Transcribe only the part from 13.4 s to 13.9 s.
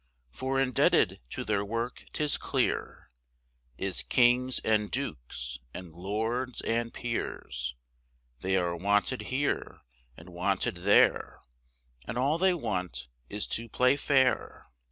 to